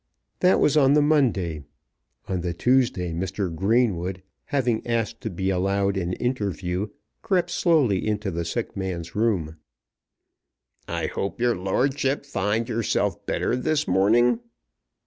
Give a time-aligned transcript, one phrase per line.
[0.39, 1.63] That was on the Monday.
[2.27, 3.53] On the Tuesday Mr.
[3.55, 6.87] Greenwood, having asked to be allowed an interview,
[7.21, 9.57] crept slowly into the sick man's room.
[10.87, 14.39] "I hope your lordship find yourself better this morning?"